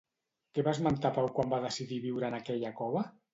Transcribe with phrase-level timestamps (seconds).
[0.57, 3.07] Què va esmentar Pau quan va decidir viure en aquella cova?